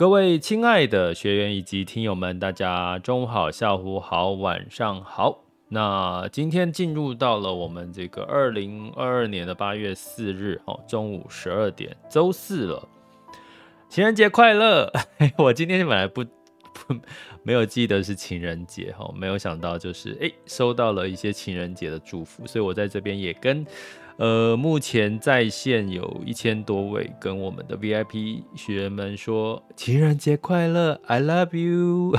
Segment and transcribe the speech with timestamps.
[0.00, 5.44] 各位亲爱的学员以及听友们，大家中午好、下午好、晚上好。
[5.68, 12.88] 那今天进入到了我们这个二零二二年的八月四日哦，中午十二点，周四了。
[13.90, 14.90] 情人节快乐！
[15.36, 16.96] 我今天本来不不
[17.42, 23.66] 没有记得是情人节哈，没有想到就是诶收到了一些情人节的祝福，所以我在这边也跟。
[24.20, 32.14] 呃，目前在线有一千多位跟我们的 VIP 学员们说情人节快乐，I love you。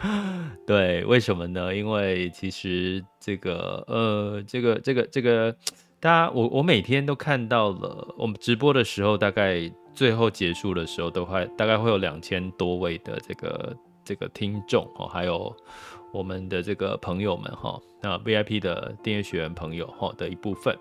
[0.66, 1.76] 对，为什么呢？
[1.76, 5.54] 因为其实这个呃，这个这个这个，
[6.00, 15.54] 大家我我每天都看到了，我们直播的时候，大概最后结束的时候，都会大概会有两千多位的这个这个听众哦，还有。
[16.12, 20.76] 我们的这个朋友们哈，那 VIP 的订阅学员朋友哈的一部分，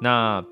[0.00, 0.44] 那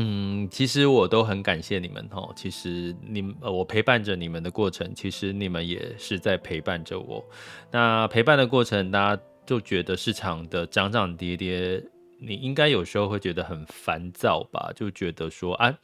[0.00, 2.30] 嗯，其实我都很感谢你们哈。
[2.36, 7.24] 其实你，我陪伴着你们的过程，其实你们也是在陪伴着我。
[7.72, 11.82] 那陪伴的过程，大家就觉得市场的涨涨跌跌，
[12.20, 14.70] 你应该有时候会觉得很烦躁吧？
[14.72, 15.76] 就觉得说啊，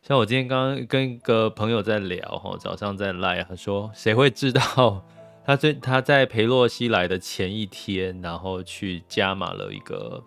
[0.00, 5.04] 像我今天刚刚跟一个朋友在聊哈，早上在赖，他说谁会知道？
[5.46, 10.22] 他在他在裴洛西来的前一天，然后去加码了一个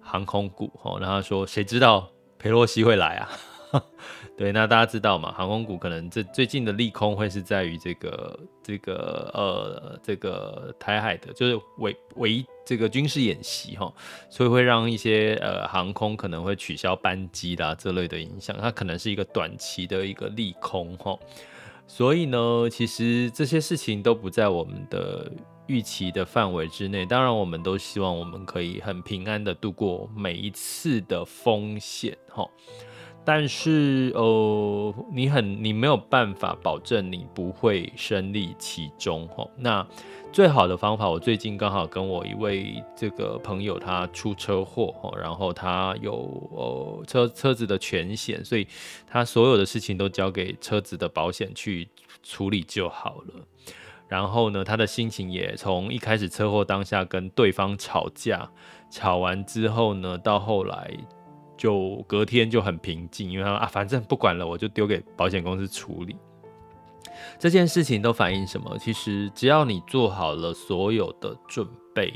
[0.00, 2.08] 航空股，吼，然后说谁知道
[2.38, 3.28] 裴洛西会来啊？
[4.36, 5.32] 对，那大家知道嘛？
[5.32, 13.92] 航空股可能这最近的利空会是在于这个这个呃这个台海的，就是为为这个军事演习哈，
[14.28, 21.18] 所以会让一些呃航空可能会取消班机啦这类的影响，它可能是一个短期的一个利空哈。
[21.86, 25.30] 所以呢，其实这些事情都不在我们的
[25.66, 27.04] 预期的范围之内。
[27.04, 32.48] 当然，我们都希望我们可以很平安的度过每一次的风险，哈。
[33.24, 39.48] 但是，呃，你很，你没有办法保证你不会身历其中，哈。
[39.56, 39.86] 那。
[40.32, 46.14] 最好的方法，我最近刚好跟我一位这个朋友，他出车祸，然后他有
[46.50, 48.66] 呃车车子的全险，所以
[49.06, 51.86] 他所有的事情都交给车子的保险去
[52.22, 53.44] 处理就好了。
[54.08, 58.50] 然后呢，他的心情也从一开始车祸当下跟对方吵架，
[58.90, 60.90] 吵完之后呢，到后来
[61.58, 66.16] 就隔天就很平静，因为他说啊，反正不管了，我就丢给保险公司处理。
[67.38, 68.78] 这件事情都反映什么？
[68.78, 72.12] 其实只要你做好了所有的准备，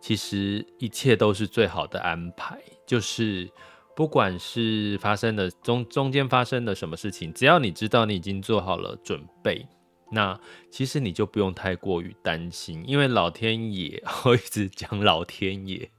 [0.00, 2.58] 其实一切都是最好的安排。
[2.86, 3.50] 就是
[3.96, 9.66] 不管是发生的中中间发生的什么事情，只要你知道你已经做好了准备，
[10.10, 10.38] 那
[10.70, 12.84] 其实你就不用太过于担心。
[12.86, 15.90] 因为老天爷， 我一直讲老天爷，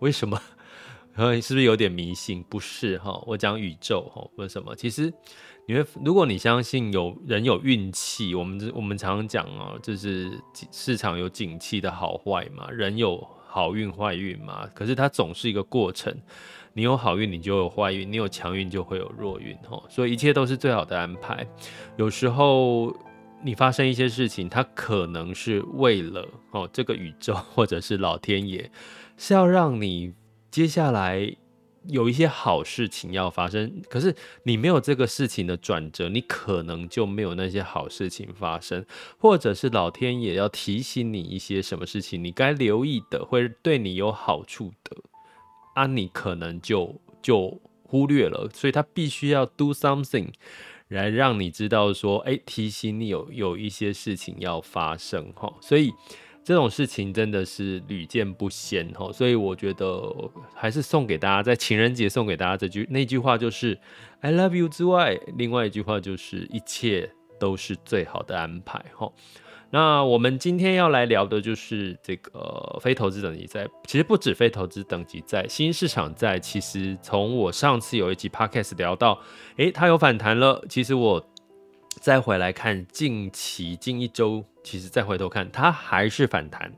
[0.00, 0.40] 为什么？
[1.16, 2.42] 是不是有点迷信？
[2.42, 4.74] 不是哈，我讲宇宙哈，为什么？
[4.74, 5.12] 其实。
[5.66, 10.40] 因为如果你相信有人有运气，我们我们常常讲哦，就是
[10.70, 14.68] 市场有景气的好坏嘛，人有好运坏运嘛。
[14.72, 16.16] 可是它总是一个过程，
[16.72, 19.56] 你有好运，你就有坏运；你有强运，就会有弱运。
[19.68, 21.44] 吼，所以一切都是最好的安排。
[21.96, 22.96] 有时候
[23.42, 28.70] 你发生一些事情，它可能是为了哦，这个宇宙或者是老天爷
[29.16, 30.14] 是要让你
[30.48, 31.36] 接下来。
[31.88, 38.84] 有一些好事情要发生，可是你没有这个事情的转折，你可能就没有那些好事情发生，
[39.18, 44.96] 或者是老天爷要提醒你一些什么事情，你该留意的，会对你有好处的，
[45.74, 50.28] 啊，你可能就就忽略了，所以他必须要 do something
[50.88, 55.92] 来让你知道说，哎，提醒你有有一些事情要发生哈，所以。
[56.46, 60.00] 这种事情真的是屡见不鲜哈，所以我觉得
[60.54, 63.76] 还是送给大家，在情人节送给大家这句那句话就是
[64.20, 67.10] “I love you” 之外，另外一句话就是一切
[67.40, 69.10] 都是最好的安排哈。
[69.70, 79.18] 那我们今天要来聊的就是这个非投资等级债，其实不止非投资等级债，新市场债其实从我上次有一集 podcast 聊到，
[79.56, 81.28] 诶，它有反弹了，其实我。
[82.00, 86.72] 再回来看近期近一周，其实再回头看，它还是反弹，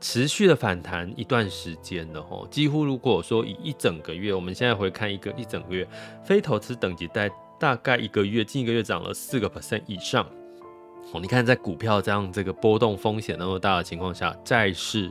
[0.00, 2.46] 持续的反弹一段时间的吼。
[2.48, 5.86] 几乎如果说以一整个月，我们现在回看一个一整个月，
[6.24, 7.30] 非投资等级在
[7.60, 10.26] 大概一个月近一个月涨了四个 percent 以上。
[11.12, 15.10] 哦，你看在股票这样这个波动风险那么大的情况下，债市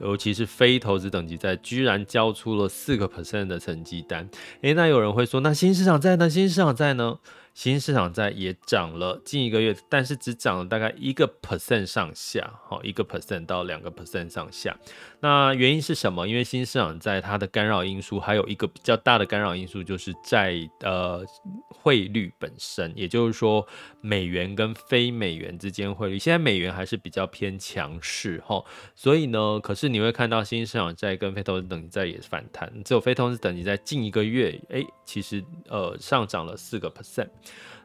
[0.00, 4.28] 尤其是非投资等级债居然交出了四个 percent 的成绩单。
[4.60, 6.28] 诶，那有人会说，那新市场在呢？
[6.28, 7.18] 新市场在呢？
[7.54, 14.76] 新市场债也涨了近一个月，但是只涨了大概一个 percent 上下，好，一个 percent 到两个 percent 上下。
[15.20, 16.26] 那原因是什么？
[16.26, 21.24] 因为新市场债它的干扰因素还有一个比较大的干扰因素，就是债呃
[21.68, 23.66] 汇率本身，也就是说
[24.00, 28.64] 美元跟非美元之间汇率，现在美元还是比较偏强势哈，
[28.96, 37.28] 所以呢，可是你会看到新市场债跟非投资等级债也反弹，只有非投资等级债近一个月，哎、其实呃上涨了四个 percent。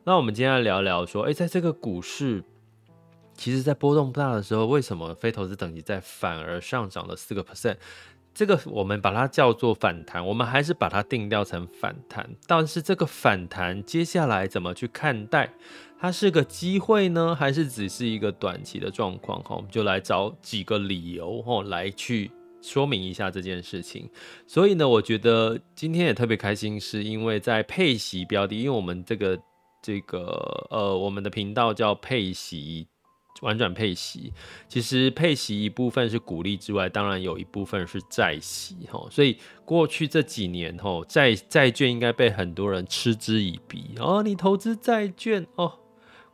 [0.03, 2.43] 那我们今天来聊聊说，哎，在这个股市，
[3.33, 7.75] 其实，在波动不大的时候，为什么非投资等级在反而上涨了四个 percent？
[8.33, 12.29] 这个我们把它叫做反弹，我们还是把它定调成反弹。
[12.45, 15.51] 但是这个反弹接下来怎么去看待？
[15.99, 19.41] 它是个机会呢，还是只是一个短期的状况？
[19.41, 22.31] 哈，我们就来找几个理由，哈，来去。
[22.61, 24.09] 说明一下这件事情，
[24.45, 29.39] 所以呢，我觉得今天也特别开心，是因为在配息标的，因为我们这个
[29.81, 32.87] 这个呃，我们的频道叫配息，
[33.41, 34.33] 玩转配息，
[34.67, 45.79] 其实配息一部分是股利之外，当然有一部分是债息哈，所以过去这几年哈，债债券应该被很多人嗤之以鼻哦，你投资债券哦。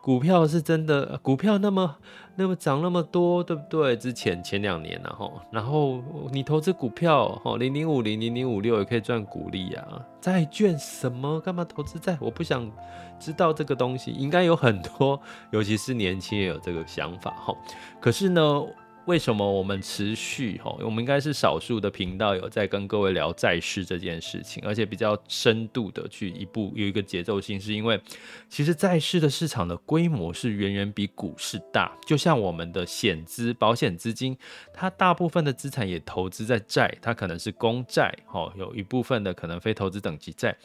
[0.02, 1.96] 股票是真的，股票那么
[2.36, 3.96] 那么涨那么多，对不对？
[3.96, 6.02] 之前前两年然后，然后
[6.32, 10.02] 你投资股票，零零五零零零五六也可以赚股利啊。
[10.20, 11.40] 债券什么？
[11.40, 12.18] 干嘛投资债？
[12.20, 12.72] 我不想
[13.20, 14.12] 知道这个东西。
[14.12, 15.20] 应该有很多，
[15.52, 17.56] 尤其是年轻也有这个想法哈。
[18.00, 18.64] 可是呢？
[19.06, 20.74] 为什么我们持续哈？
[20.80, 28.00] 我们应该是少数的频道有在跟各位聊债市这件事情，而且比较深度的去一步有一个节奏性，是因为
[28.48, 31.92] 其实债市的市场的规模是远远比股市大。
[32.06, 34.38] 就像我们的险资保险资金，
[34.74, 40.56] 它大部分的资产也投资在债，它可能是公债哈，有一部分的可能非投资等级债。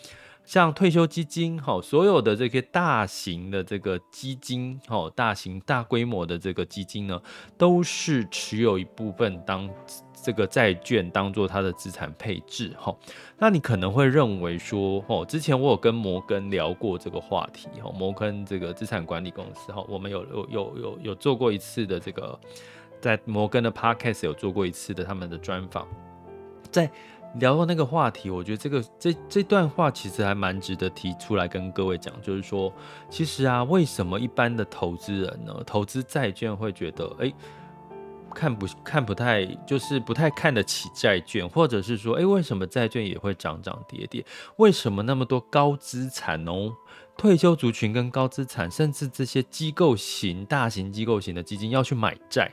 [0.49, 7.21] 像退休基金，哈，所有的这些大型的这个基金，哈，大型大规模的这个基金呢，
[7.59, 9.69] 都是持有一部分当
[10.25, 12.97] 这个债券当做它的资产配置，哈。
[13.37, 22.41] 那你可能会认为说，哦，之前我有跟摩根聊过这个话题，哈，摩根这个资产管理公司，哈，我们有有有有有做过一次的这个，
[23.03, 25.87] 在摩根的 Podcast 有做过一次的他们的专访，
[26.71, 26.91] 在。
[27.35, 32.73] 聊到那个话题，我觉得这个这这段话其实还蛮值得提出来跟各位讲，就是说，
[33.11, 37.33] 其实啊，为什么一般的投资人呢，投资债券会觉得，哎，
[38.35, 44.25] 看不看不太，就是不太看得起债券，或者是说，哎，为什么债券也会涨涨跌跌？
[44.57, 46.73] 为什么那么多高资产哦，
[47.17, 52.50] 退休族群跟高资产，甚至这些机构型、大型机构型的基金要去买债？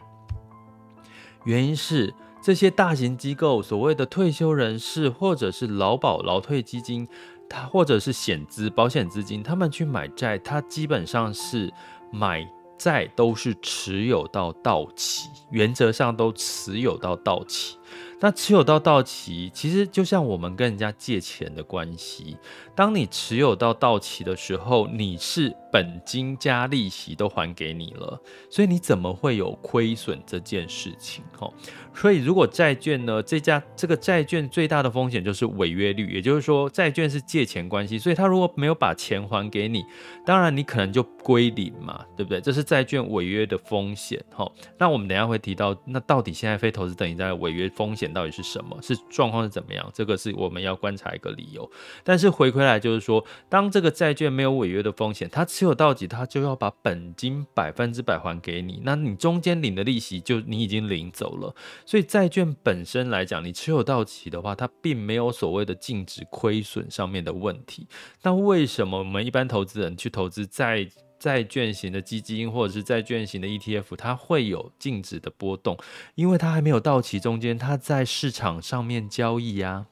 [1.46, 2.14] 原因是。
[2.46, 7.08] 这些大型机构，所谓的退休人士，或者是劳保劳退基金，
[7.50, 11.74] 他或者是险资保险资金，他们去买债，他基本上是
[12.12, 12.48] 买
[12.78, 17.80] 债都是持有到到期，原则上都持有到到期。
[18.20, 22.38] 那持有到到期，其实就像我们跟人家借钱的关系。
[22.76, 28.18] 当你持有到到期的时候，你是本金加利息都还给你了，
[28.50, 31.22] 所以你怎么会有亏损这件事情？
[31.38, 31.52] 哈，
[31.94, 39.84] 所以如果债券呢，这家这个债券最大的风险就是违约率，也就是说债券是借钱关系，所以他如果没有把钱还给你，
[40.26, 42.40] 当然你可能就归零嘛，对不对？
[42.40, 44.24] 这是债券违约的风险。
[44.32, 48.14] 哈，那我们等下会提到，那到底现在非投资等级债违约风险？
[48.14, 48.82] 到底是什么？
[48.82, 49.92] 是状况是怎么样？
[49.94, 51.70] 这个是我们要观察一个理由。
[52.06, 58.82] 但是回归来就是说，当这个债券没有违约的风险，它有到期，它就要把本金百分之百还给你。
[58.84, 61.54] 那你中间领的利息就你已经领走了。
[61.86, 67.88] 所以债券本身来讲，你持有到期的话，它并没有所谓的净值亏损上面的问题。
[68.24, 70.88] 那为什么我们一般投资人去投资债
[71.20, 75.78] 债券型的基金或者是债券型的 ETF，它会有净值的波动，
[76.16, 79.88] 因为它还没有到期中间，它在市场上面交易呀、啊。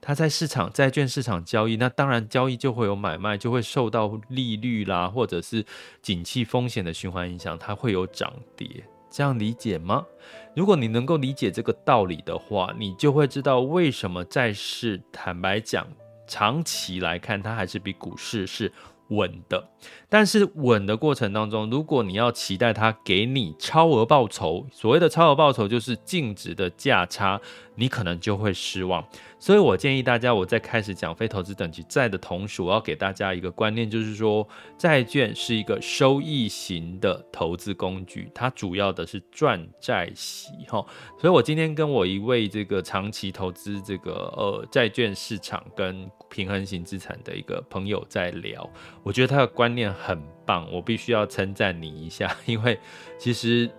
[0.00, 5.64] 它在市场债券市场交易，那当然交易就会有买卖，就会受到利率啦，或者是
[6.00, 8.84] 景气风险的循环影响，它会有涨跌。
[9.10, 10.06] 这样理解吗？
[10.54, 15.86] 如果你能够理解这个道理的话，你就会知道为什么债市，坦白讲，
[16.26, 18.72] 长期来看，它还是比股市是
[19.08, 19.68] 稳的。
[20.08, 27.40] 但是稳的过程当中，如果你要期待它给你超额报酬，所谓的超额报酬就是净值的价差，
[27.74, 29.04] 你可能就会失望。
[29.40, 40.84] 所以我建议大家，我在开始讲非投资等级债的同时，我要给大家一个观念，就是说债券是一个收益型的投资工具，它主要的是赚债息哈。
[41.16, 48.68] 所以我今天跟我一位这个长期投资这个呃债券市场跟平衡型资产的一个朋友在聊，
[49.04, 52.76] 我觉得他的观念很棒，我必须要称赞你一下，因为
[53.16, 53.70] 其实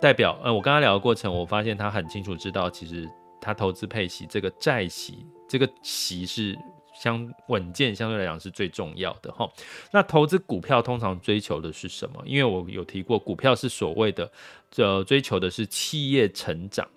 [0.00, 3.06] 代表嗯我跟他聊的过程，我发现他很清楚知道其实。
[3.42, 6.56] 他投资配息，这个债息，这个息是
[6.94, 9.50] 相稳健，相对来讲是最重要的哈。
[9.92, 12.22] 那投资股票通常追求的是什么？
[12.24, 14.30] 因为我有提过，股票是所谓的，
[14.76, 16.88] 呃，追求的是企业成长。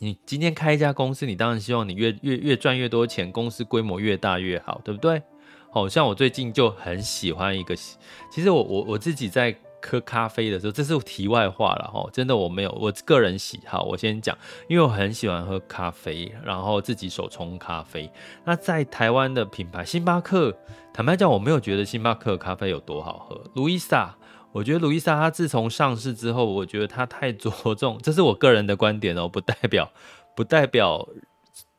[0.00, 5.22] 你今天开一家公司，你当然希望你越越越赚越多钱，公司规模越大越好，对不对？
[5.70, 9.56] 好像我最近就很喜欢一个，其实我我我自己在。
[9.82, 12.08] 喝咖啡的时候，这是题外话了哈。
[12.12, 14.36] 真的我没有我个人喜好，我先讲，
[14.68, 18.10] 因为我很喜欢喝咖啡，然后自己手冲咖啡。
[18.44, 20.56] 那在台湾的品牌星巴克，
[20.94, 23.42] 坦白讲，我没有觉得星巴克咖啡有多好喝。
[23.54, 24.16] 路易莎，
[24.52, 29.90] 我觉得路易莎它自从上市之后，我觉得它太着重，这是我个人的观点哦，不代表
[30.36, 31.08] 不代表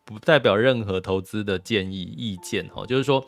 [0.06, 2.86] 不代表任何投资的建议意见哈。
[2.86, 3.26] 就是说，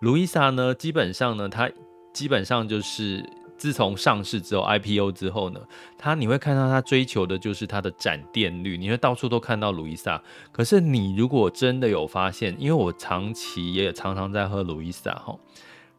[0.00, 1.70] 路易莎呢，基本上呢，它
[2.12, 3.24] 基本上就是。
[3.60, 5.60] 自从上市之后，IPO 之后呢，
[5.98, 10.20] 它你会看到它追求的就是它的展店率，你会到处都看到路易莎。
[10.50, 15.38] 可是你如果真的有发现，因为我长期也常常在喝路易莎哈，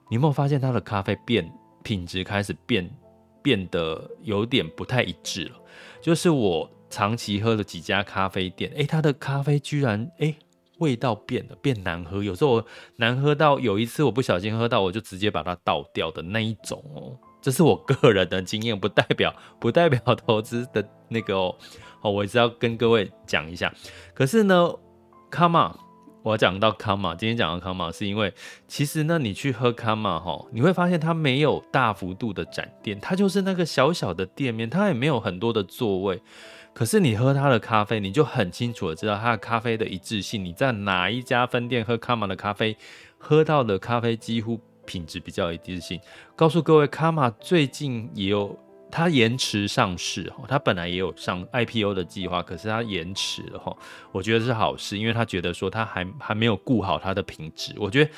[0.09, 1.47] 你有没有发现它的咖啡变
[1.83, 2.89] 品质开始变
[3.43, 5.55] 变得有点不太一致了？
[6.01, 10.35] 就是我长期喝了几家咖啡店，诶，它的咖啡居然诶
[10.79, 12.65] 味道变了，变难喝，有时候我
[12.95, 17.13] 难喝到有一次我不小心喝到，我就直接把它倒掉的那一种哦。
[17.41, 21.55] 这是我个人的经验，不代表 不代表投资的那个哦，
[22.01, 23.73] 哦，我是要跟各位讲一下。
[24.13, 24.71] 可是呢
[25.29, 25.75] 卡玛，
[26.21, 28.31] 我讲到卡玛，今天讲到卡玛，是因为
[28.67, 36.21] 其实呢，你去喝卡玛哈，你会发现它没有大幅度的展店，它就是那个小小的店面，它也没有很多的座位。
[36.73, 40.45] 可是你喝它的咖啡，你就很清楚的知道它的咖啡的一致性。
[40.45, 42.77] 你在哪一家分店喝卡玛的咖啡，
[43.17, 44.59] 喝到的咖啡几乎。
[44.91, 45.97] 品质比较一致性，
[46.35, 48.53] 告诉各位，卡玛最近也有
[48.91, 53.73] 它延迟上市哈，它本来也有上 IPO 的计划，可是它延迟了哈，
[54.11, 57.73] 我觉得是好事，因为他觉得说他还还没有顾好它的品质。
[57.77, 58.11] 我觉得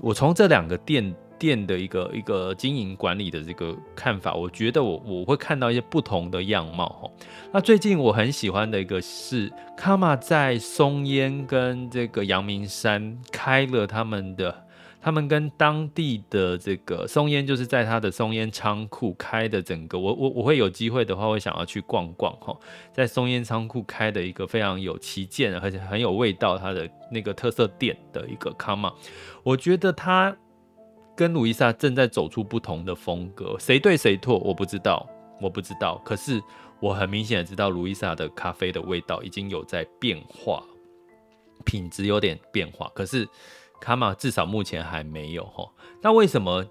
[0.00, 7.10] 我从这两个店店的一个一个经营管理的这个看法，我觉得我我会看到一些不同的样貌哈。
[7.52, 14.66] 那最近我很喜欢的一个是卡玛在松烟跟这个阳明山开了他们的。
[15.02, 22.54] 他们跟当地的这个松烟，就是在他的松烟仓库开的整个，我我我会有机会的话，会想要去逛逛哈，
[22.92, 28.92] 在松烟仓库开的一个非常有旗舰而且很有味道，它的那个特色店的一个卡玛，
[29.42, 30.36] 我觉得它
[31.16, 35.08] 跟路易莎正在走出不同的风格，谁对谁错我不知道，
[35.40, 36.42] 我不知道，可是
[36.78, 40.62] 我很明显的知道路易莎的咖啡的味道已经有在变化，
[41.64, 43.26] 品质有点变化，可是。
[43.80, 45.70] 卡玛至少目前还没有哈，
[46.02, 46.66] 那为什么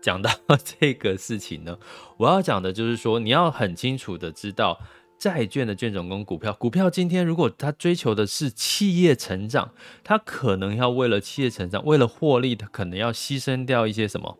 [0.00, 0.30] 讲到
[0.80, 1.78] 这个事情呢？
[2.16, 4.80] 我要讲的就是说，你要很清楚的知道，
[5.18, 9.72] 债券的券种跟股票，股票今天如果它追求的是企业成长，
[10.02, 14.36] 它可能要为了企业成长，为了获利，它可能要牺牲掉一些什么。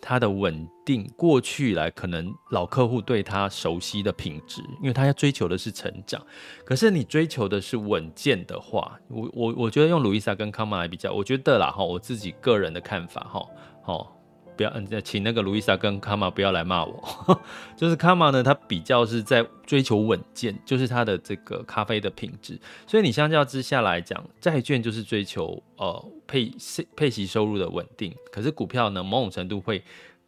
[0.00, 6.24] 它的稳定，过去来可能老客户对他熟悉的品质，因为他要追求的是成长。
[6.64, 13.46] 可是你追求的是稳健的话，我我我觉得用路易莎跟康玛来比较，我觉得啦哈，我自己个人的看法哈，
[13.82, 14.15] 好。
[14.56, 17.40] 不要，嗯，请那个路易莎跟卡玛不要来骂我。
[17.76, 22.58] 就是卡玛呢，他比较是在追求稳健，就是他的这个咖啡的品质。
[22.86, 28.14] 所以你相较之下来讲，债券就是追求呃配息配息收入的稳定。
[28.32, 29.82] 可是股票呢，某种程度会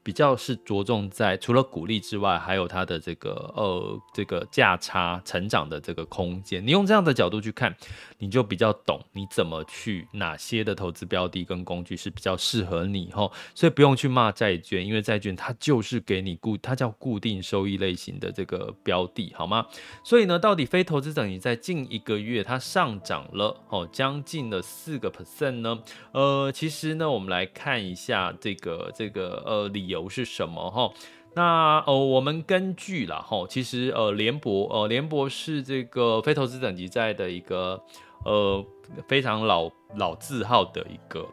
[0.09, 6.67] 比较是着重在除了股利之外，还有它的这个呃这个价差成长的这个空间。
[6.67, 7.77] 你用这样的角度去看，
[8.17, 13.31] 你就比较懂你怎么去哪些的投资标的跟工具是比较适合你哈。
[13.55, 19.67] 所以不用去骂债券，因为债券它就是给你固，它叫固定收益类型的这个标的，好吗？
[20.03, 25.79] 所以呢，到底非投资者你在近一个月它上涨了哦，将近了四个 percent 呢？
[26.12, 29.98] 呃，其实呢，我们来看一下这个这个呃理由。
[30.07, 30.93] 是什么哈？
[31.35, 37.83] 那呃，我们根据了哈，其实呃，联博呃，联博是这个非投资等级债的一个
[38.26, 38.62] 呃
[39.09, 41.26] 非常老老字号的一个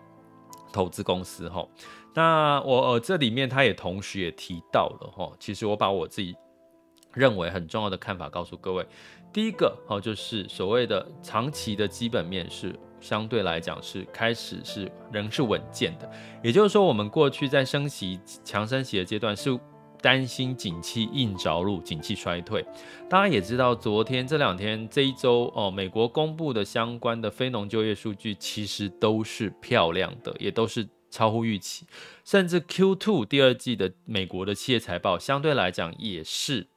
[0.71, 1.67] 投资公司哈。
[2.13, 6.33] 那我呃这里面他也同时也提到了哈，其实我把我自己
[7.13, 8.87] 认为很重要的看法告诉各位。
[9.33, 12.73] 第一个哦，就是所谓的长期的基本面是。
[13.05, 16.11] 相对来讲是开始是仍是稳健的，
[16.43, 19.55] 也就是说，我们过去在升息强升息的阶段是
[20.01, 22.65] 担心景气硬着陆，景气衰退。
[23.07, 31.85] 大家也知道，昨天这两天这一周哦，美国公布的相关的非农就业数据其实都是漂亮的，也都是超乎预期，
[32.23, 36.67] 甚至 Q2 第二季的美国的企业财报相对来讲也是。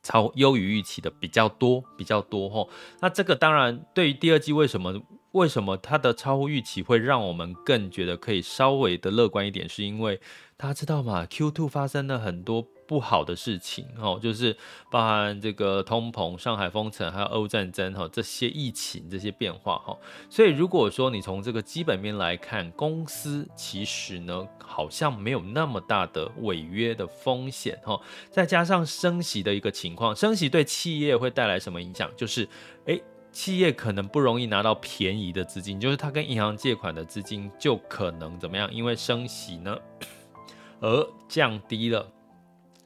[0.00, 2.70] 超优于预期的比较多，比较多吼。
[3.00, 5.02] 那这个当然对于第二季为什么
[5.38, 10.20] 为什么它的超乎预期会让我们更觉得可以稍微的乐观一点，是因为
[10.56, 12.66] 大家知道吗？Q2 发生了很多。
[12.88, 14.56] 不好的事情哦，就是
[14.90, 19.94] 包含这个通膨、上海封城，还有俄乌战争哈，这些疫情这些变化哈。
[20.30, 28.00] 所以如果说你从这个基本面来看，公司其实呢好像没有那么大的违约的风险哈。
[28.30, 32.10] 再加上升息的一个情况，升息对企业会带来什么影响？
[32.16, 32.48] 就是
[32.86, 32.98] 诶，
[33.38, 38.68] 企业可能不容易拿到便宜的资金，就是他跟银行借款的资金就可能怎么样？
[38.74, 39.78] 因为升息呢
[40.82, 42.10] 而降低了。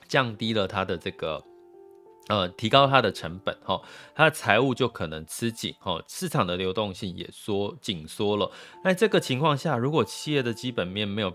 [0.06, 1.42] 降低了它的这个，
[2.28, 3.80] 呃，提高它的成本，哈，
[4.14, 8.50] 它的财务就可能吃紧，哈，市场的流动性也缩紧缩了。
[8.84, 11.32] 那这个情况下，如果企业的基本面没有，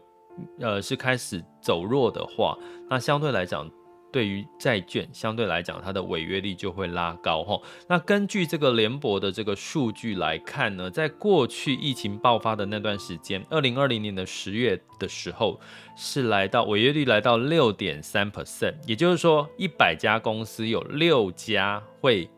[0.59, 2.55] 呃，是开始走弱的话，
[2.87, 3.67] 那相对来讲。
[4.11, 7.61] 对于债券相对来讲，它的违约率就会拉高哈。
[7.87, 15.59] 那根据这个联博的这个数据来看呢，在过去疫情爆发的那段时间，二零二零年的十月的时候，
[15.95, 22.29] 是来到违约率来到六点三 percent，也就是说，一百家公司有六家会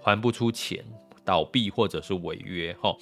[0.00, 0.84] 还不出钱，
[1.24, 2.94] 倒闭或者是违约哈。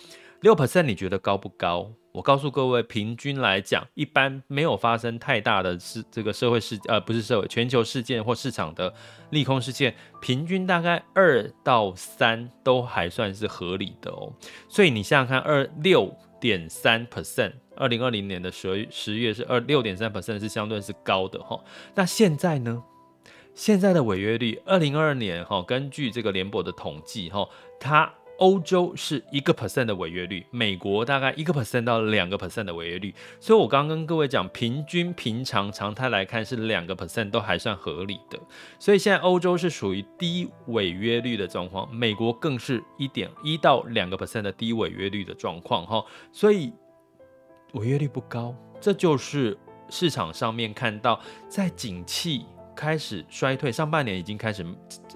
[0.43, 1.91] 六 percent 你觉得高不高？
[2.13, 8.93] 我告诉各位，平均来讲，一般没有发生太大的事，这个社会事呃不是社会全球事件或市场的
[9.31, 14.33] 利空事件，平均大概二到三都还算是合理的哦。
[14.69, 21.63] 所以你想想看，二六点三 percent，二零二零年的十月十月是二六点三 percent 是相对是高的哈。
[21.95, 22.83] 那现在呢？
[23.55, 28.13] 现在的违约率，二零二二年哈，根据这个联博的统计哈，它。
[28.41, 38.41] 欧洲是一个 percent 的违约率，美国大概一个 percent 到两个 percent 的违约率，所以我刚刚跟各位讲，平均平常常态来看是两个 percent 都还算合理的，
[38.79, 46.73] 所以现在欧洲是属于低违约率的状况，美国更是一点一到两个 percent 的低违约率的状况哈，所以
[47.75, 49.55] 违约率不高，这就是
[49.91, 54.65] 市场上面看到在景气开始衰退，上半年已经开始。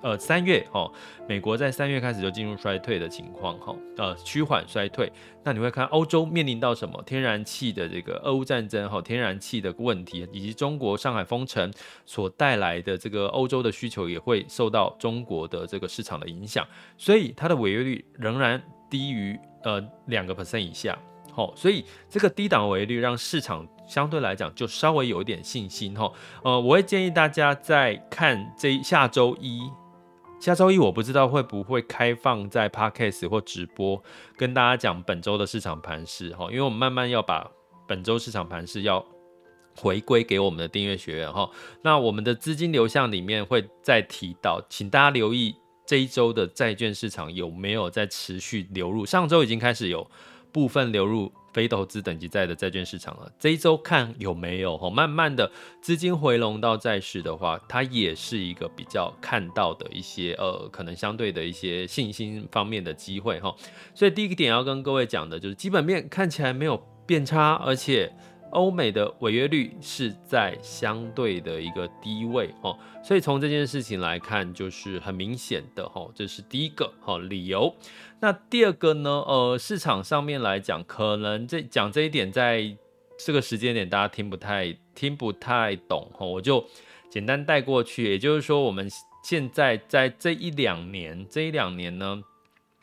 [0.05, 0.87] 呃，三月哈，
[1.27, 5.11] 美国在三月开始就进入衰退的情况哈，呃，趋缓衰退。
[5.43, 7.03] 那你会看欧洲面临到什么？
[7.07, 11.73] 天然气的这个俄乌战争哈，天然气的问题，以及中国上海封城
[12.05, 20.99] 所带来的这个欧洲的需求也会受到中国的这个市场的影响，所以它的违约率仍然低于呃两个 percent 以下。
[21.33, 26.13] 好，所以这个低档违约率让市场相对来讲就稍微有一点信心哈。
[26.43, 29.63] 呃，我会建议大家在看这下周一。
[30.45, 34.03] 下周一我不知道会不会开放在 Podcast 或直播
[34.37, 37.51] 跟大家讲本周的市场盘势哈，因为我们慢慢要把
[37.89, 39.03] 本周市场盘势要
[39.75, 41.49] 回归给我们的订阅学员哈。
[41.81, 50.07] 那我们的资金流向里面会再提到，请大家留意这一周的债券市场有没有在持续流入，上周已经开始有
[50.53, 51.33] 部分流入。
[51.55, 55.49] 非投资等级债的债券市场了，这一周看有没有哈，慢慢的
[55.81, 63.55] 资金回笼到债市的话，它也是一个比较看到的一些呃，可能相对的一些信心方面的机会哈。
[63.95, 68.13] 所以第一个点要跟各位讲的就是基本面看起来没有变差，而且。
[68.55, 77.75] 欧美的违约率是在相对的一个低位哦，所以从这件事情来看，就是很明显的哈，这是第一个哈理由。
[78.21, 79.11] 那第二个呢？
[79.27, 82.75] 呃，市场上面来讲，可能这讲这一点在
[83.19, 86.65] 这个时间点大家听不太听不太懂哈，我就
[87.11, 88.05] 简单带过去。
[88.05, 88.89] 也就是说，我们
[89.23, 92.23] 现在在这一两年，这一两年呢，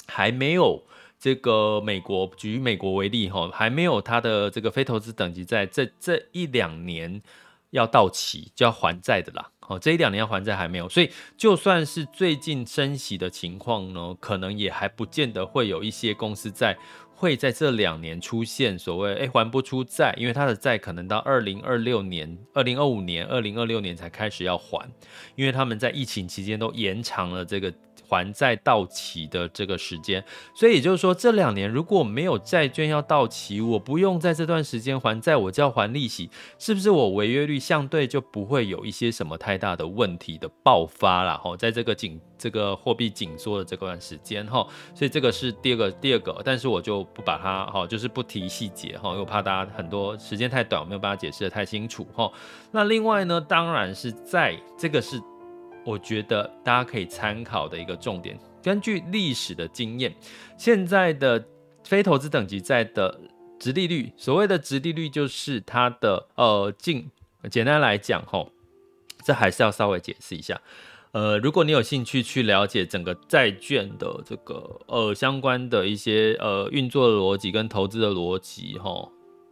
[0.05, 0.83] 还没有
[1.21, 7.21] 这个美国，举美国为例哈，还没有它的这个非投资等级债这这一两年
[7.69, 9.51] 要到期就要还债的啦。
[9.67, 16.75] 哦，这一两年要还债还没有，所以就算是最近升息的情况呢，可能也还不见得会有一些公司在
[17.15, 24.89] 会在这两年出现所谓诶还不出债，因为它的债可能到二零二六年、二零二五年、二零二六年才开始要还，
[25.35, 27.71] 因为他们在疫情期间都延长了这个。
[28.11, 30.21] 还债到期的这个时间，
[30.53, 41.37] 所以也就是说，这两年如果没有债券要到期，我不用在这段时间还债，我就要还利息，是不是我违约率相对就不会有一些什么太大的问题的爆发了？
[41.37, 52.29] 哈，在这个紧这个货币紧缩的这段时间哈，所以这个是第二个第二个，但是我就不把它哈，就是不提细节哈，因为我怕大家很多时间太短，我没有办法解释得太清楚哈。
[52.71, 55.21] 那另外呢，当然是在这个是。
[55.83, 60.15] 我觉得大家可以参考的一个重点，根据历史的经验，
[60.57, 61.43] 现在的
[61.83, 63.19] 非投资等级债的
[63.59, 67.09] 殖利率，所谓的殖利率就是它的呃净，
[67.49, 68.51] 简单来讲吼，
[69.23, 70.61] 这还是要稍微解释一下。
[71.13, 79.11] 呃，如果你有兴趣去了解整个债券的这个呃相关的一些呃运作的逻辑跟投资的逻辑吼。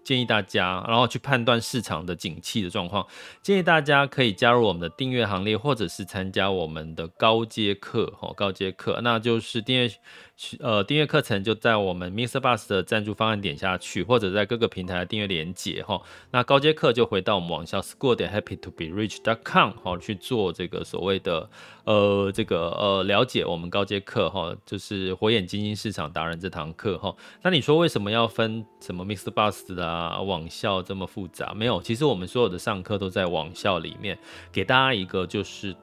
[0.10, 3.06] 建议大家，然后去判断市场的景气的状况。
[3.43, 9.88] 建议大家可以加入我们的订阅行列，或者是参加我们的高阶课，哦，高阶课，那就是订阅。
[10.62, 12.39] 呃，订阅课程就在我们 Mr.
[12.39, 16.02] Bus 的赞助方案点下去，或者在各个平台的订阅连结哈。
[16.32, 19.17] 那高阶课就回到我们网校 school 点 Happy To Be Rich.
[19.22, 21.50] dot com 哈，去做这个所谓的
[21.84, 27.13] 呃这个呃了解我们高阶课哈，就是火眼金睛市场达人这堂课哈。
[27.41, 29.32] 那你说为什么要分什么 Mr.
[29.34, 31.54] Bus 的啊啊网校这么复杂？
[31.54, 34.18] 没有，其实我们所有的上课都在网校里面，
[34.52, 35.76] 给大家一个就是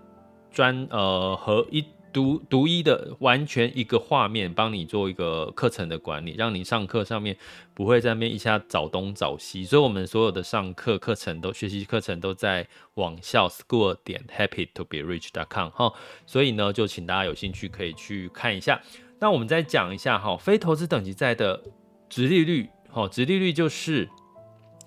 [0.50, 1.84] 专呃和一。
[2.12, 7.36] 独独一的完全一个画面，帮你做一个课程的管理，让你上课上面
[7.74, 9.66] 不会在那边一下找东找西。
[9.66, 15.92] 所以，我们所有的上课课程都学习课程都在网校 school 点 happy to be rich dot com 哈。
[16.24, 18.80] 所以呢，就请大家有兴趣可以去看一下。
[19.20, 21.62] 那我们再讲一下哈，非投资等级债的
[22.08, 24.08] 殖利率，哦，殖利率就是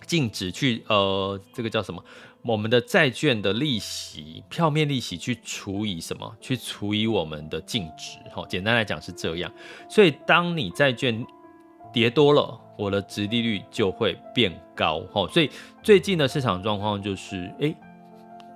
[0.07, 2.03] 净值去呃，这个叫什么？
[2.41, 6.35] 我们的债券的利息，票面利息去除以什么？
[6.41, 8.17] 去除以我们的净值。
[8.33, 9.51] 好，简单来讲是这样。
[9.87, 11.23] 所以，当你债券
[11.93, 15.03] 跌多了，我的殖利率就会变高。
[15.13, 15.51] 哦，所以
[15.83, 17.75] 最近的市场状况就是，诶，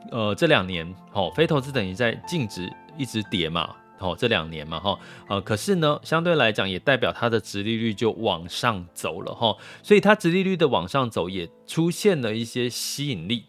[0.10, 3.76] 呃，这两年，哦，非投资等于在净值一直跌嘛。
[4.04, 9.56] 哦，这两年嘛，哈，呃，可是呢，相对来讲也代表它的殖利率就往上走了，哈。
[9.82, 13.46] 所以它殖利率的往上走，也出现了一些吸引力。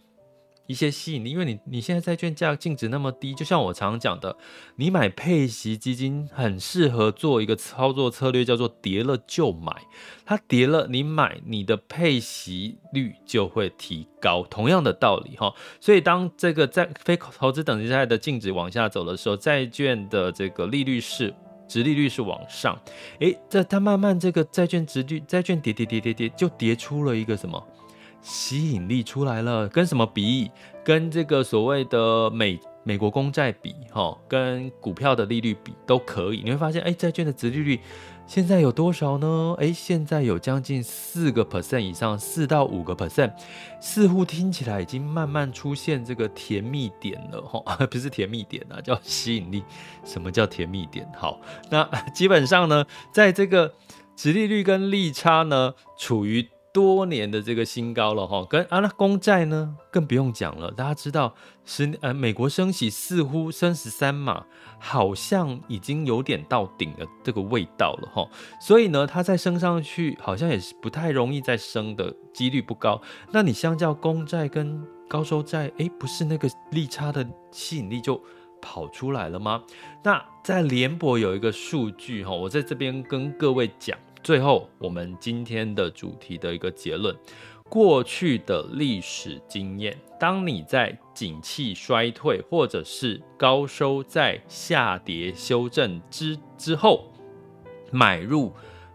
[0.67, 4.37] 一些吸引力，因为你你现在债券价净值那么低，就像我常讲的，
[4.77, 9.73] 你买配息基金很适合做一个操作策略，叫做跌了就买。
[10.25, 14.43] 它跌了，你买，你的配息率就会提高。
[14.45, 21.35] 同样的道理哈，所以当这个在非投资等级债的净值往下走的时候，债券的这个利率是
[21.69, 22.79] 殖利率是往上，
[23.21, 27.63] 诶，这它慢慢这个债券殖率债券跌跌跌跌跌，就跌出了一个什么？
[28.25, 30.51] 吸引力出来了，跟什么比？
[30.83, 36.43] 跟这个所谓的美美国公债比，哈，跟股票的利率比都可以。
[36.43, 37.81] 你会发现，哎，债券的殖利率
[38.27, 39.55] 现在有多少呢？
[39.59, 43.33] 哎，现在有将近四个 percent 以上，四到五个 percent，
[43.81, 49.63] 似乎听起来已经慢慢出现这个甜蜜点了，哈， 不是甜蜜点啊，叫吸引力。
[50.03, 51.07] 什么叫甜蜜点？
[51.15, 51.85] 好，那
[52.15, 53.75] 基本上呢，在这个
[54.17, 56.49] 殖利率跟利差呢，处于。
[56.75, 60.73] 多年的这个新高了哈，跟啊那公债呢更不用讲了。
[60.73, 61.33] 大家知道
[61.65, 64.45] 十呃美国升息似乎升十三码，
[64.81, 68.29] 好像已经有点到顶的这个味道了哈。
[68.61, 73.01] 所以呢，它再升上去好像也是不太容易再升的几率不高。
[73.31, 78.21] 那你相较公债跟高收债，诶，不是那个利差的吸引力就
[78.61, 79.63] 跑出来了吗？
[80.03, 83.97] 那在联博有一个数据哈，我在这边跟各位讲。
[84.25, 87.15] 最后，我们今天的主题的一个结论：
[87.69, 97.13] 过去的历史经验，当你在景气衰退或者是高收债下跌修正之之后，
[97.91, 98.51] 买入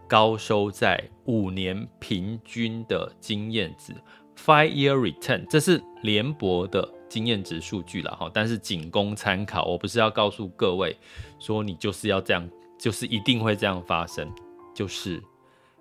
[0.08, 3.94] 高收债五年平均的经验值
[4.36, 9.66] （five-year return），这是联博的经验值数据了哈，但是仅供参考。
[9.66, 10.96] 我不是要告诉各位
[11.38, 14.28] 说你就是要这样，就是一定会这样发生。
[14.80, 15.22] 就是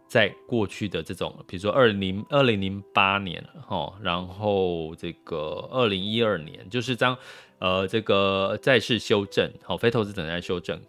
[0.10, 7.18] 在过去的这种，比如说二零二零零八年哈，然后这个二零一二年，就是将
[7.60, 10.82] 呃这个债市修正，好，非投资等待修正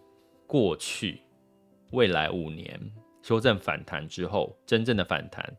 [0.45, 1.21] 过去
[1.91, 2.77] 未来五年
[3.21, 5.55] 修正反弹之后，真正的反弹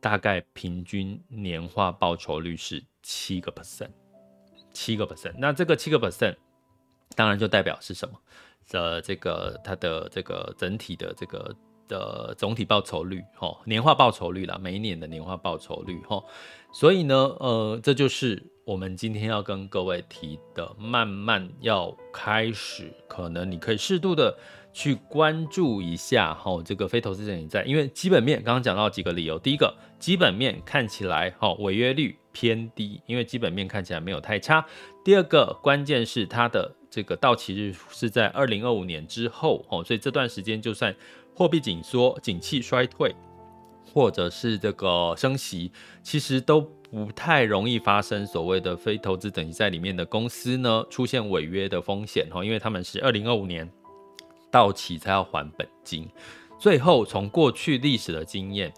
[0.00, 3.88] 大概平均年化报酬率是七个 percent，
[4.74, 6.36] 七个 percent，那这个七个 percent
[7.16, 8.20] 当然就代表是什么？
[8.70, 11.54] 的，这个它的这个整体的这个
[11.88, 16.22] 的总体报酬率，哈，年化报酬率啦，每一年的年化报酬率，哈，
[16.72, 24.36] 所以呢，呃，这就是我们今天要跟各位提的，慢慢要开始，可能你可以适度的
[24.72, 34.64] 去关注一下，哈，这个非投资等级债，因为基本面刚刚讲到几个理由，第一个，基本面看起来，哈，违约率偏低，因为基本面看起来没有太差，
[35.08, 36.70] 第二个，关键是它的。
[36.90, 40.94] 这个到期日是在二零二五年之后哦，所以这段时间就算
[41.34, 43.16] 货币紧缩、景气衰退，
[43.90, 53.66] 或者是这个升息，其实都不太容易发生所谓的非投资等级债里面的公司呢出现违约的风险哦，因为他们是二零二五年
[54.50, 56.06] 到期才要还本金。
[56.58, 58.70] 最后，从过去历史的经验，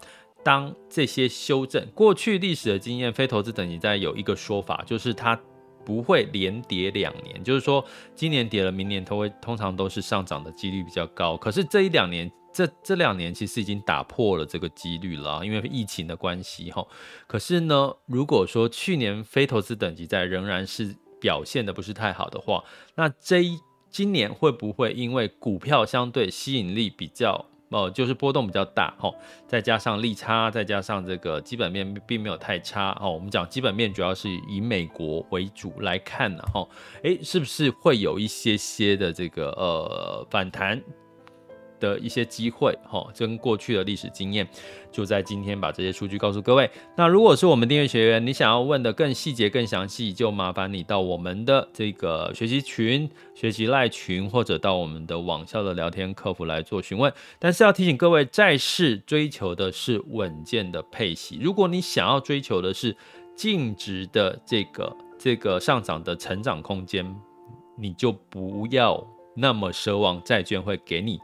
[0.45, 5.37] 当这些修正过去历史的经验，非投资等级债有一个说法，就是它。
[5.85, 7.83] 不会连跌两年，就是说
[8.15, 11.35] 今年跌了，明年都会通常都是上涨的几率比较高。
[11.37, 16.85] 可是这一两年，这这两年其实已经打破了这个几率了，因为疫情的关系哈。
[17.27, 22.63] 可是呢，如果说去年非投资等级债仍然是表现的不是太好的话，
[22.95, 27.45] 那这一今年会不会因为股票相对吸引力比较？
[27.71, 29.13] 哦，就是波动比较大，哦，
[29.47, 36.69] 再加上利差，再加上这个基本面并没有太差，哦，我们讲基本面主要是以美国为主来看呢，吼，
[37.03, 40.81] 诶，是不是会有一些些的这个呃反弹？
[41.81, 44.47] 的一些机会，哈，跟过去的历史经验，
[44.89, 46.69] 就在今天把这些数据告诉各位。
[46.95, 57.11] 那如果是我们订阅学员，你想要问的更细节、更详细，就麻烦你到我们的这个学习群、学习赖群，或者到我们的网校的聊天客服来做询问。
[57.39, 61.39] 但是要提醒各位，债市追求的是稳健的配息。
[61.41, 62.95] 如果你想要追求的是
[63.35, 67.03] 净值的这个这个上涨的成长空间，
[67.77, 69.03] 你就不要
[69.35, 71.19] 那么奢望债券会给你。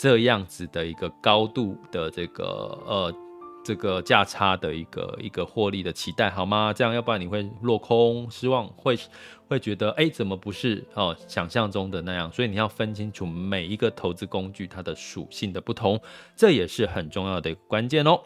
[0.00, 2.44] 这样子的一个高度的这个
[2.86, 3.14] 呃
[3.62, 6.72] 这个价差的一个一个获利的期待好吗？
[6.72, 8.98] 这样要不然你会落空失望，会
[9.46, 12.32] 会觉得哎怎么不是哦想象中的那样？
[12.32, 16.00] 所以你要分清楚每一个投资工具它的属性的不同，
[16.34, 18.22] 这也是很重要的一个关键哦。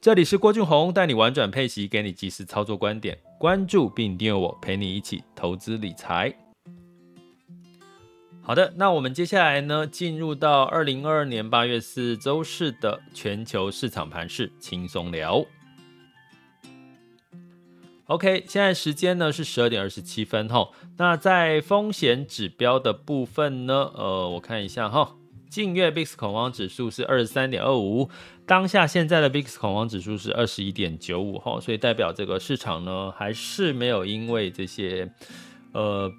[0.00, 6.32] 这里是郭俊宏带你玩转配息，给你及时操作观点，关注并订阅我，陪你一起投资理财。
[8.50, 15.46] 好的，那我们接下来呢，进入到二零二二年八月四日周四的全球市场盘势轻松聊。
[18.06, 20.68] OK，现在时间呢是十二点二十七分哈。
[20.96, 25.14] 那在风险指标的部分呢，呃，我看一下哈，
[25.48, 28.10] 近月 VIX 恐慌指数是二十三点二五，
[28.46, 35.08] 当下现在的 VIX 恐慌指数是二十一点九五哈，所以代表这个市场呢还是没有因为这些
[35.70, 36.10] 呃。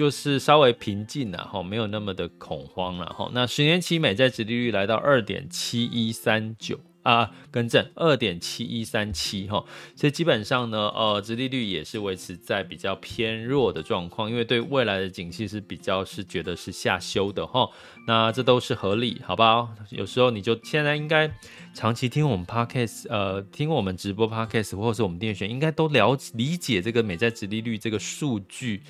[0.00, 3.30] 就是稍微平静了哈，没有那么的恐慌了哈。
[3.34, 9.62] 那十年期美债殖利率来到二点七一三九啊，更正二点七一三七哈，
[9.94, 17.68] 所以基本上呢，呃，殖利率也是维持在比较偏弱的状况，因为对未来的景气是比较是觉得是下修的哈。
[18.06, 19.68] 那这都是合理，好不好？
[19.90, 21.30] 有时候你就现在应该
[21.74, 28.80] 长期听我们 podcast，呃，听我们直播 podcast，或者是我们订阅学员，应该都了理解这个美债殖利率这个数据。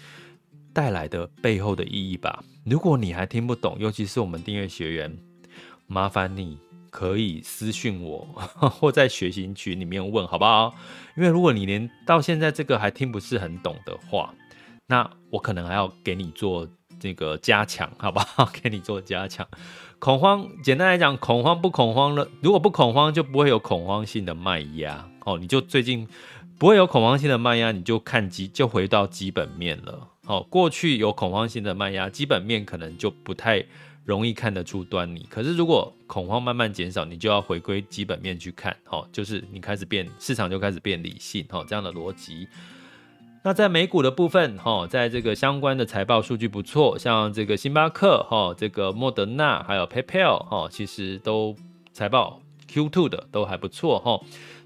[0.72, 2.42] 带来的背后的意义吧。
[2.64, 5.18] 如果你还听不懂，尤其是我们订阅学员，
[5.87, 6.59] 麻烦你
[6.90, 8.26] 可以私信我，
[8.68, 10.74] 或在学习群里面问，好不好？
[11.16, 14.35] 因为如果你连到现在这个还听不是很懂的话，
[14.87, 18.50] 那我可能还要给你做这个加强，好不好？
[18.62, 19.46] 给你做加强。
[19.98, 22.28] 恐慌，简单来讲，恐慌不恐慌了？
[22.42, 25.09] 如果不恐慌，就不会有恐慌性的卖压。
[25.24, 26.09] 哦，你就最近
[26.59, 30.09] 不会有恐慌性的卖压，你就看基，就回到基本面了。
[30.30, 33.64] 哦，过去有恐慌性的卖压，基本面可能就不太
[34.04, 35.26] 容易看得出端倪。
[35.28, 42.46] 可是如果恐慌慢慢减少，你就要回归基本面去看，哦，就是你开始变，市场就开始变理性，哦，这样的逻辑。
[43.42, 51.56] 那在美股的部分，哈，在这个相关的财报数据不错，像这个星巴克，哈，这个莫德纳，还有 PayPal，哈，其实都
[51.92, 52.40] 财报
[52.70, 54.20] Q2 的都还不错哈。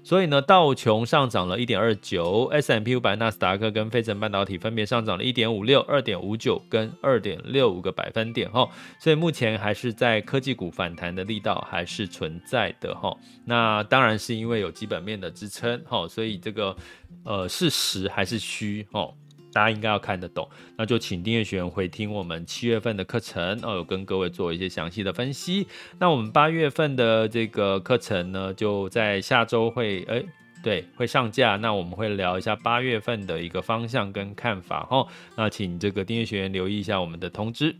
[0.05, 8.69] 所以呢，道琼上涨了一点二九，S M P 五百、纳斯达克跟费城半导体分别上涨了一点五六、二点五九跟二点六五个百分点哈。
[8.99, 13.17] 所以目前还是在科技股反弹的力道还是存在的哈。
[13.45, 16.75] 那当然是因为有基本面的支撑哈，所以这个
[17.23, 19.11] 呃是实还是虚哦？
[19.55, 25.65] 大家应该要看得懂，那就请订阅学员回听我们七月份的课程哦，有跟各位做一些详细的分析。
[25.97, 30.21] 那我们八月份的这个课程呢，就在下周会，哎，
[30.61, 31.55] 对，会上架。
[31.55, 35.07] 那我们会聊一下八月份的一个方向跟看法哦。
[35.37, 37.73] 那请这个订阅学员留意一下我们的通知。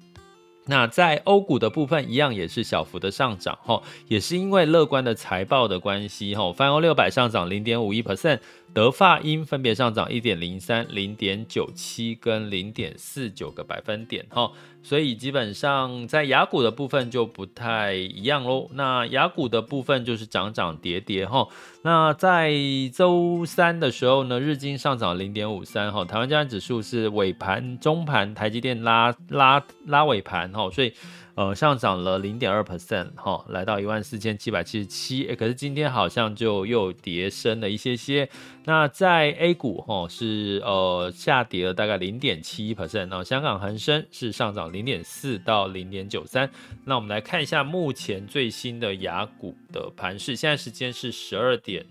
[0.68, 8.40] 那在欧股的部分，一样也是小幅的上涨，哈，也是因为乐观的财报的关系，哈，泛欧六百上涨零点五一 percent，
[8.74, 14.52] 德法英分别上涨一点零三、零点九七跟零点四九个百分点，哈。
[14.86, 18.70] 所以基本上在雅股的部分就不太一样喽。
[18.74, 21.48] 那雅股的部分就是涨涨跌跌哈。
[21.82, 22.54] 那在
[22.94, 30.94] 周三的时候呢，日经上涨零点五三哈，台湾加权指数是尾盘中盘，台积电拉拉拉尾盘哈，所以。
[31.36, 35.36] 呃，上涨了零点二 percent 哈，来到一万四千七百七十七。
[35.36, 38.30] 可是今天好像就又跌深了一些些。
[38.64, 43.08] 那在 A 股哈是呃下跌了大概零点七一 percent。
[43.08, 46.50] 那香港恒生是上涨零点四到零点九三。
[46.86, 51.86] 那我们来看一下目前最新的雅股的盘势，现在时间是十二点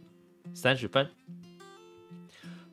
[0.54, 1.06] 三十分。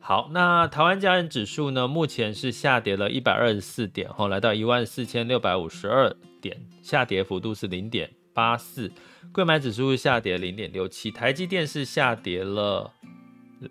[0.00, 8.92] 好，那台湾加权指数呢，目前是下跌了一百二十四点，哈，来到一万四千六百五十二点，下跌幅度是零点八四。
[9.32, 12.92] 柜买指数下跌零点六七，台积电是下跌了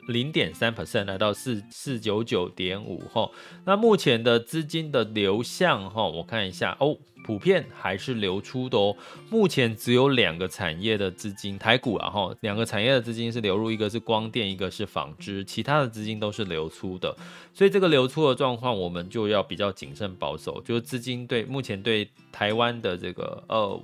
[0.07, 3.29] 零点三 percent，来到四四九九点五，哈。
[3.65, 6.97] 那目前的资金的流向，哈，我看一下哦。
[7.23, 8.97] 普遍还是流出的哦。
[9.29, 17.15] 目前只有两个产业的资金，台股啊哈，两个产业的资金是流入，一个是光电，一个是纺织，其他的资金都是流出的。
[17.53, 23.79] 所以这个流出的状况，我们就要比较谨慎保守，就是资金对目前对台湾的这个呃。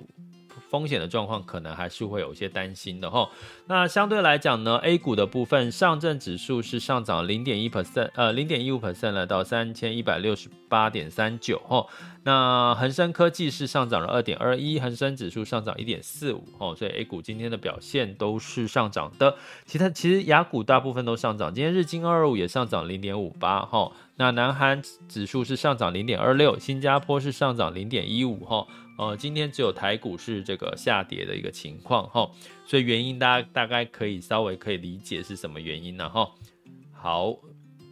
[0.70, 3.30] 风险的状况可能还是会有一些担心的哈。
[3.68, 11.86] 那相对来讲呢，A 股的部分，上证指数是上涨零点一 percent，呃，零点一五 percent 来到三千一百六十八点三九哈。
[12.24, 16.76] 那恒生科技是上涨了二点二一，恒生指数上涨一点四五哈。
[16.76, 19.36] 所以 A 股今天的表现都是上涨的。
[19.66, 23.92] 其他其实雅股大部分都上涨，今天日经二二五也上涨零点五八哈。
[24.18, 28.68] 那南韩指数是上涨零点二六，新加坡是上涨零点一五哈。
[28.98, 32.30] 呃，今天只有台股是这个下跌的一个情况哈，
[32.66, 36.28] 所以原因大家大概可以稍微可以理解是什么原因呢哈。
[36.92, 37.38] 好，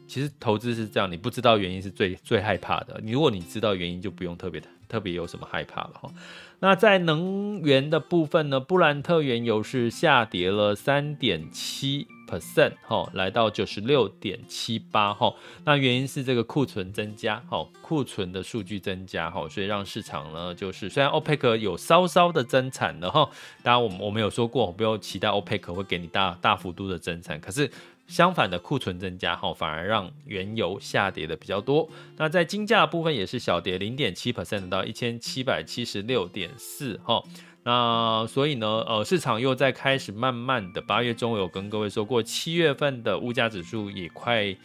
[0.07, 6.11] 其实投资是这样，你不知道原因是最最害怕的，你如果你知道原因，就不用特别特别有什么害怕了哈。
[6.59, 12.07] 那在能源的部分呢，布兰特原油是下跌了三点七。
[12.25, 15.33] Percent 哈，来到九十六点七八哈，
[15.63, 23.29] 那原因是这个库存增加哈，库存的数据增加哈，所以让市场呢就是虽然 OPEC 有稍稍的增产了哈，
[23.63, 27.69] 当然我们我们有说过不要期待 OPEC 会给你大大幅度的增产，可是
[28.07, 31.89] 相反的库存增加哈，反而让原油下跌的比较多。
[32.17, 37.23] 那在金价部分也是小跌零点七 percent 到一千七百七十六点四哈。
[37.65, 44.55] 那所以呢，呃，市场又在开始慢慢的，八月中有跟各位说过，七月份的物价指数也快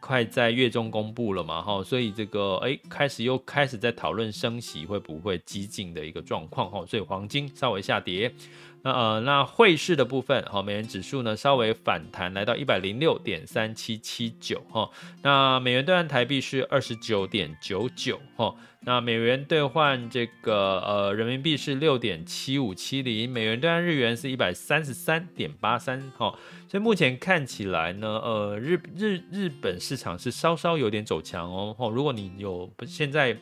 [0.00, 8.34] 快在月中公布了嘛，哈，所以这个哎，开始又开始在讨论升息会不会激进的一个状况，哈，所以黄金稍微下跌。
[8.82, 14.90] 那呃，那汇市的部分，哈，美元指数呢稍微反弹，来到一百零六点三七七九，哈，
[15.22, 18.52] 那美元兑换台币是二十九点九九，哈。
[18.80, 26.34] 那美元兑换这个呃人民币是六点七五七零，美元兑换日元是一百三十三点八三，哈，
[26.68, 33.36] 所以目前看起来呢，呃日日日本市场是稍稍有点走强哦，哈，如果你有现在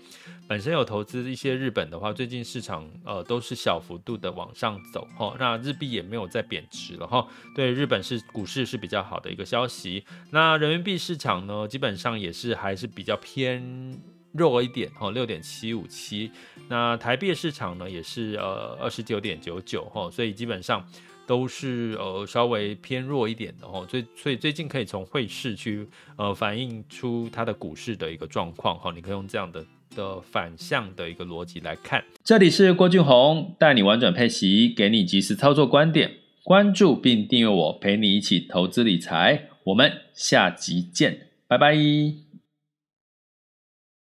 [0.48, 14.00] 本身有投资一些日本的话，最近市场呃都是小幅度的往上走，哈，那日币也没有再贬值了，哈，对日本是股市是比较好的一个消息，那人民币市场呢，基本上也是还是比较偏。
[14.36, 16.30] 弱一点哈，六点七五七。
[16.68, 20.86] 那台币市场呢，也是呃二十九点九九哈，所以基本上
[21.26, 23.86] 都是呃稍微偏弱一点的哈。
[23.88, 28.92] 所以所以最近可以从汇市去呃反映出它的股市的一个状况哈。
[28.94, 32.04] 你可以用这样的的反向的一个逻辑来看。
[32.24, 36.10] 这里是郭俊宏带你玩转配息，给你即时操作观点。
[36.42, 39.48] 关注并订阅我，陪你一起投资理财。
[39.64, 42.25] 我们下集见，拜拜。